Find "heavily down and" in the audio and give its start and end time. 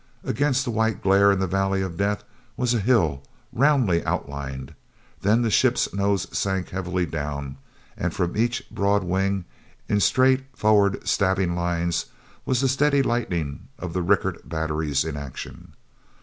6.69-8.11